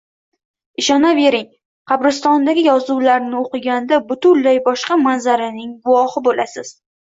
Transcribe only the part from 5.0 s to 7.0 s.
manzaraning guvohi bo‘lasiz.